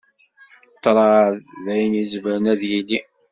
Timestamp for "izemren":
2.01-2.45